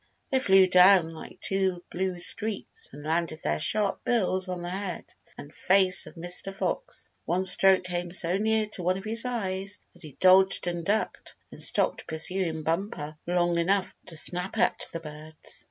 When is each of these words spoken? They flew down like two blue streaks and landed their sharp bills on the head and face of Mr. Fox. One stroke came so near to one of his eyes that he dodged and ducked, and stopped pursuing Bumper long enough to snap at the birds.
They 0.31 0.39
flew 0.39 0.65
down 0.65 1.13
like 1.13 1.39
two 1.41 1.83
blue 1.91 2.17
streaks 2.17 2.89
and 2.91 3.03
landed 3.03 3.41
their 3.43 3.59
sharp 3.59 4.03
bills 4.03 4.49
on 4.49 4.63
the 4.63 4.71
head 4.71 5.05
and 5.37 5.53
face 5.53 6.07
of 6.07 6.15
Mr. 6.15 6.51
Fox. 6.51 7.11
One 7.25 7.45
stroke 7.45 7.83
came 7.83 8.11
so 8.11 8.35
near 8.37 8.65
to 8.69 8.81
one 8.81 8.97
of 8.97 9.05
his 9.05 9.25
eyes 9.25 9.77
that 9.93 10.01
he 10.01 10.13
dodged 10.19 10.65
and 10.65 10.83
ducked, 10.83 11.35
and 11.51 11.61
stopped 11.61 12.07
pursuing 12.07 12.63
Bumper 12.63 13.15
long 13.27 13.59
enough 13.59 13.93
to 14.07 14.17
snap 14.17 14.57
at 14.57 14.87
the 14.91 15.01
birds. 15.01 15.59